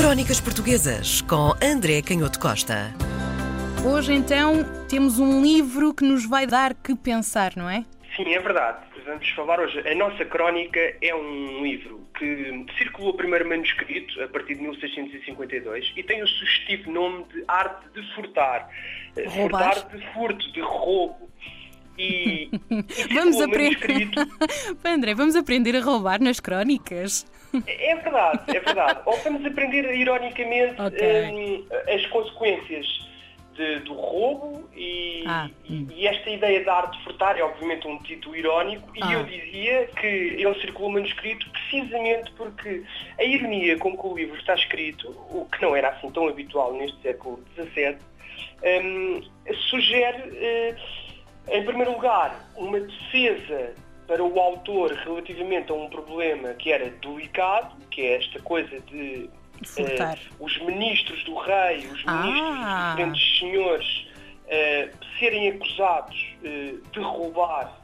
[0.00, 2.90] Crónicas Portuguesas com André Canhoto Costa.
[3.84, 7.84] Hoje, então, temos um livro que nos vai dar que pensar, não é?
[8.16, 8.78] Sim, é verdade.
[9.04, 9.86] Vamos falar hoje.
[9.86, 16.02] A nossa crónica é um livro que circulou primeiro manuscrito a partir de 1652 e
[16.02, 18.70] tem o sugestivo nome de Arte de Furtar.
[19.26, 19.74] Roubar?
[19.74, 21.28] Furtar de furto, de roubo.
[22.00, 24.08] E, e Vamos aprender.
[24.84, 27.26] André, vamos aprender a roubar nas crónicas.
[27.66, 29.00] É verdade, é verdade.
[29.04, 31.00] Ou vamos aprender ironicamente Ok.
[31.32, 32.86] hum, as consequências
[33.54, 35.86] de- do roubo e, Ah, hum.
[35.94, 39.12] e esta ideia da arte de furtar é obviamente um título irónico e Ah.
[39.12, 42.82] eu dizia que ele circulou o manuscrito precisamente porque
[43.18, 46.72] a ironia com que o livro está escrito, o que não era assim tão habitual
[46.72, 47.96] neste século XVII,
[48.82, 49.20] hum,
[49.68, 50.76] sugere, eh,
[51.50, 53.74] em primeiro lugar, uma defesa
[54.06, 59.30] para o autor relativamente a um problema que era delicado, que é esta coisa de
[59.76, 62.22] eh, os ministros do rei, os Ah.
[62.22, 64.06] ministros dos diferentes senhores
[64.48, 67.78] eh, serem acusados eh, de roubar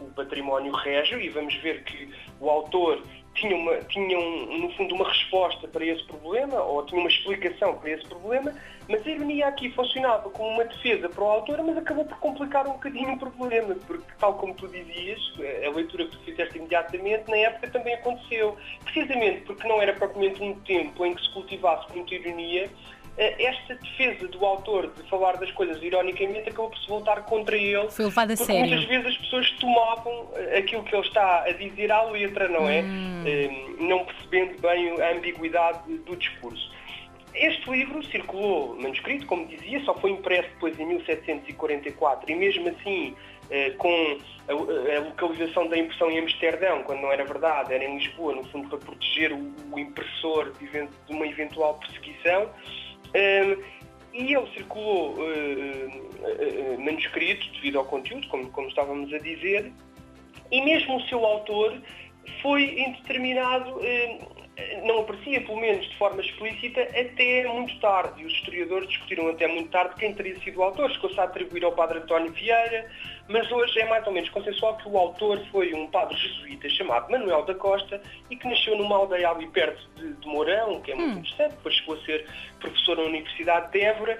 [0.00, 3.02] o património régio e vamos ver que o autor
[3.40, 7.76] tinha, uma, tinha um, no fundo uma resposta para esse problema ou tinha uma explicação
[7.78, 8.54] para esse problema,
[8.88, 12.66] mas a ironia aqui funcionava como uma defesa para o autor, mas acabou por complicar
[12.66, 15.20] um bocadinho o problema, porque tal como tu dizias,
[15.66, 18.56] a leitura que tu fizeste imediatamente, na época também aconteceu.
[18.84, 22.70] Precisamente porque não era propriamente um tempo em que se cultivasse muita ironia,
[23.18, 27.90] esta defesa do autor de falar das coisas ironicamente acabou por se voltar contra ele.
[27.90, 28.68] Foi levado a Porque sério.
[28.70, 32.68] muitas vezes as pessoas tomavam eh, aquilo que ele está a dizer à letra, não
[32.68, 32.82] é?
[32.82, 33.24] Hum.
[33.26, 36.70] Eh, Não percebendo bem a ambiguidade do discurso.
[37.34, 43.14] Este livro circulou manuscrito, como dizia, só foi impresso depois em 1744 e mesmo assim
[43.50, 48.34] eh, com a, localização da impressão em Amsterdão, quando não era verdade, era em Lisboa,
[48.34, 52.50] no fundo para proteger o, impressor de uma eventual perseguição.
[53.14, 53.56] Eh,
[54.12, 55.88] e ele circulou eh,
[56.24, 59.72] eh, manuscrito devido ao conteúdo, como, como estávamos a dizer,
[60.50, 61.80] e mesmo o seu autor
[62.42, 64.18] foi indeterminado, eh,
[64.82, 68.22] não aparecia pelo menos de forma explícita, até muito tarde.
[68.22, 70.90] E os historiadores discutiram até muito tarde quem teria sido o autor.
[70.90, 72.90] Chegou-se a atribuir ao padre António Vieira,
[73.28, 77.10] mas hoje é mais ou menos consensual que o autor foi um padre jesuíta chamado
[77.10, 80.94] Manuel da Costa e que nasceu numa aldeia ali perto de, de Mourão, que é
[80.94, 82.26] muito interessante, depois chegou a ser
[82.60, 84.18] professor na Universidade de Évora.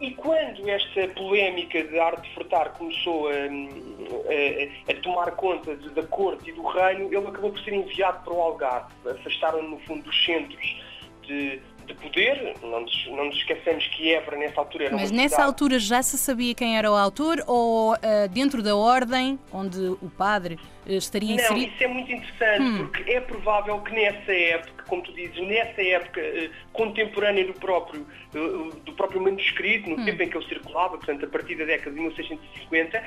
[0.00, 5.88] E quando esta polémica de arte de furtar começou a, a- a tomar conta de-
[5.90, 8.92] da corte e do reino, ele acabou por ser enviado para o Algarve.
[9.08, 10.76] Afastaram no fundo dos centros
[11.22, 12.54] de, de poder.
[12.62, 16.02] Não nos, não nos esquecemos que Évora nessa altura era Mas nessa cidade altura já
[16.02, 20.92] se sabia quem era o autor ou ah, dentro da ordem onde o padre ah,
[20.92, 21.72] estaria Não, inserido?
[21.72, 22.88] isso é muito interessante, Hum.
[22.88, 28.06] porque é provável que nessa época, como tu dizes, nessa época eh, contemporânea do próprio,
[28.34, 29.96] eh, do próprio manuscrito, Hum.
[29.96, 33.02] no tempo em que ele circulava, portanto a partir da década de 1650,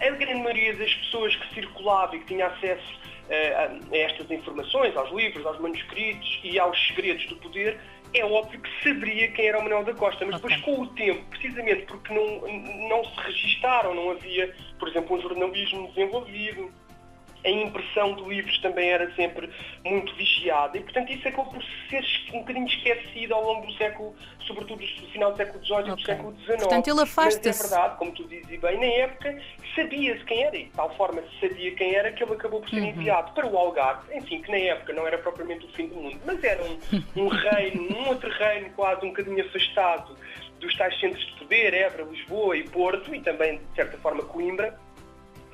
[0.00, 3.54] a grande maioria das pessoas que circulava e que tinha acesso eh,
[3.92, 7.78] a estas informações, aos livros, aos manuscritos e aos segredos do poder,
[8.14, 10.64] é óbvio que saberia quem era o Manuel da Costa, mas depois Ok.
[10.64, 15.88] com o tempo, precisamente porque não, não se registaram, não havia, por exemplo, um jornalismo
[15.88, 16.70] desenvolvido,
[17.44, 19.50] a impressão de livros também era sempre
[19.84, 24.14] muito vigiada e, portanto, isso acabou por ser um bocadinho esquecido ao longo do século,
[24.46, 26.04] sobretudo do final do século XVIII e do Ok.
[26.04, 26.58] século XIX.
[26.60, 27.48] Portanto, ele afasta-se.
[27.48, 29.42] Mas é verdade, como tu dizes bem, na época
[29.74, 32.70] sabia-se quem era e de tal forma se sabia quem era que ele acabou por
[32.70, 32.88] ser Uhum.
[32.88, 36.20] enviado para o Algarve, enfim, que na época não era propriamente o fim do mundo,
[36.24, 36.78] mas era um,
[37.16, 40.16] um reino, um outro reino quase um bocadinho afastado
[40.60, 44.78] dos tais centros de poder, Évora, Lisboa e Porto, e também, de certa forma, Coimbra,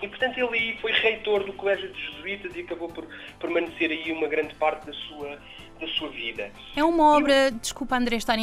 [0.01, 3.07] e, portanto, ele aí foi reitor do Colégio de Jesuítas e acabou por
[3.41, 5.39] permanecer aí uma grande parte da sua,
[5.81, 6.51] da sua vida.
[6.75, 8.37] É uma obra, desculpa André estar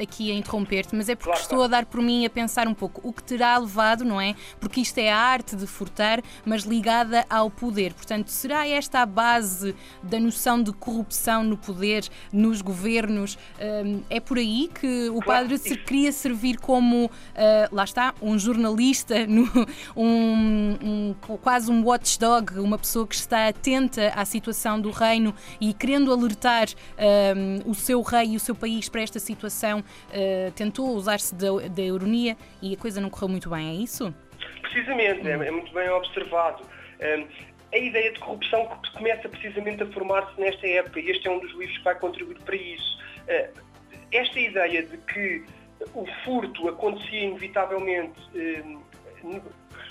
[0.00, 1.74] aqui a interromper-te, mas é porque Claro, estou claro.
[1.74, 4.34] a dar por mim a pensar um pouco o que terá levado, não é?
[4.60, 7.92] Porque isto é a arte de furtar, mas ligada ao poder.
[7.94, 13.38] Portanto, será esta a base da noção de corrupção no poder, nos governos?
[13.60, 18.14] Hum, é por aí que o Claro, padre se queria servir como, ah, lá está,
[18.20, 19.14] um jornalista,
[19.96, 25.72] um, um- quase um watchdog, uma pessoa que está atenta à situação do reino e
[25.72, 26.66] querendo alertar
[27.36, 31.68] um, o seu rei e o seu país para esta situação, uh, tentou usar-se da,
[31.68, 34.14] da ironia e a coisa não correu muito bem, é isso?
[34.62, 36.64] Precisamente, é, é muito bem observado.
[37.00, 37.26] Hum,
[37.72, 41.38] a ideia de corrupção que começa precisamente a formar-se nesta época, e este é um
[41.38, 42.98] dos livros que vai contribuir para isso.
[43.22, 43.60] Uh,
[44.12, 45.44] esta ideia de que
[45.94, 48.80] o furto acontecia inevitavelmente hum,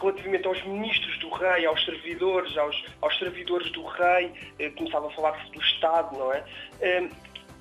[0.02, 5.12] relativamente aos ministros do rei, aos servidores, aos, aos servidores do rei, eh, começava a
[5.12, 6.44] falar-se do Estado, não é?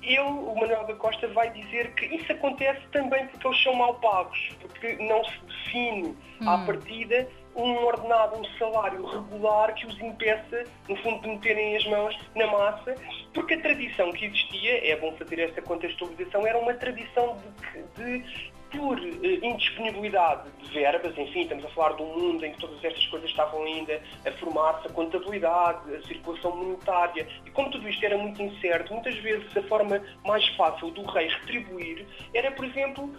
[0.01, 3.93] Ele, o Manuel da Costa, vai dizer que isso acontece também porque eles são mal
[3.95, 6.49] pagos, porque não se define hum.
[6.49, 11.85] à partida um ordenado, um salário regular que os impeça, no fundo, de meterem as
[11.85, 12.95] mãos na massa,
[13.33, 17.37] porque a tradição que existia, é bom fazer esta contextualização, era uma tradição
[17.75, 22.51] de, de por eh, indisponibilidade de verbas, enfim, estamos a falar de um mundo em
[22.53, 27.69] que todas estas coisas estavam ainda a formar-se, a contabilidade, a circulação monetária, e como
[27.69, 32.51] tudo isto era muito incerto, muitas vezes a forma mais fácil do rei retribuir era,
[32.51, 33.13] por exemplo,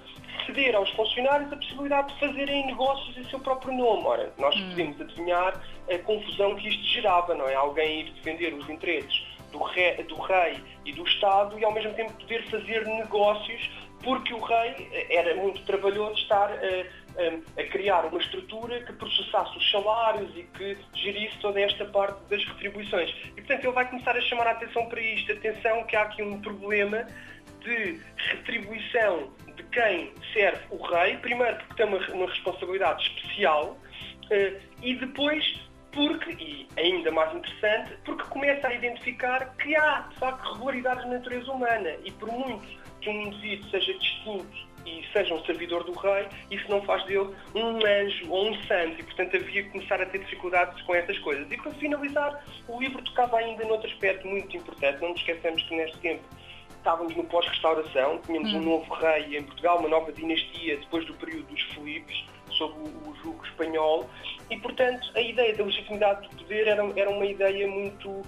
[0.47, 4.05] ceder aos funcionários a possibilidade de fazerem negócios em seu próprio nome.
[4.05, 4.71] Ora, nós hum.
[4.71, 5.61] podemos adivinhar
[5.91, 7.55] a confusão que isto gerava, não é?
[7.55, 9.22] Alguém ir defender os interesses
[9.53, 13.71] do rei, do rei e do Estado e ao mesmo tempo poder fazer negócios
[14.03, 18.19] porque o rei eh, era muito trabalhoso estar a, eh, a, eh, a, criar uma
[18.19, 23.11] estrutura que processasse os salários e que gerisse toda esta parte das retribuições.
[23.37, 25.33] E, portanto, ele vai começar a chamar a atenção para isto.
[25.33, 27.07] Atenção que há aqui um problema
[27.61, 33.79] de retribuição de quem serve o rei, primeiro porque tem uma, uma responsabilidade especial
[34.83, 35.45] e depois
[35.93, 41.15] porque, e ainda mais interessante, porque começa a identificar que há, de facto, regularidades na
[41.15, 42.67] natureza humana e por muito
[43.01, 47.31] que um indivíduo seja distinto e seja um servidor do rei, isso não faz dele
[47.55, 51.19] um anjo ou um santo e, portanto, havia que começar a ter dificuldades com essas
[51.21, 51.51] coisas.
[51.51, 55.01] E, para finalizar, o livro tocava ainda noutro aspecto muito importante.
[55.01, 56.23] Não nos esquecemos que, neste tempo,
[56.71, 58.59] estávamos no pós-restauração, tínhamos hum.
[58.59, 62.25] um novo rei em Portugal, uma nova dinastia depois do período dos Filipes,
[62.63, 62.75] sob
[63.09, 64.09] o, jugo espanhol,
[64.51, 68.23] e portanto a ideia da legitimidade do poder era, era uma ideia muito,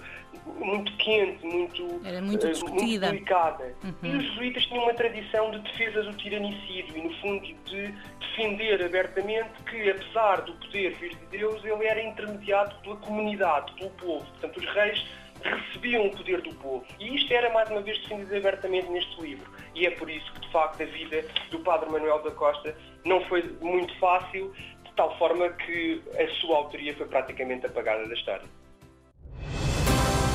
[0.57, 3.75] muito quente, muito, era muito, uh, muito delicada.
[3.83, 3.93] Uhum.
[4.03, 8.83] E os jesuítas tinham uma tradição de defesa do tiranicídio e, no fundo, de defender
[8.83, 14.25] abertamente que, apesar do poder vir de Deus, ele era intermediado pela comunidade, pelo povo.
[14.25, 15.05] Portanto, os reis
[15.45, 16.85] recebiam o poder do povo.
[16.99, 19.49] E isto era, mais uma vez, defendido abertamente neste livro.
[19.73, 22.75] E é por isso que, de facto, a vida do Padre Manuel da Costa
[23.05, 24.53] não foi muito fácil,
[24.83, 28.45] de tal forma que a sua autoria foi praticamente apagada da história.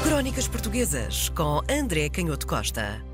[0.03, 3.10] Crónicas Portuguesas com André Canhoto Costa.